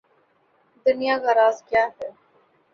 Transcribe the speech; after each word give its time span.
دنیا 0.85 1.15
کا 1.23 1.31
راز 1.35 1.57
کیا 1.69 1.83
ہے؟ 1.95 2.09